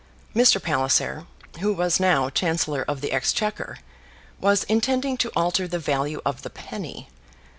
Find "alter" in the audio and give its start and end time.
5.35-5.67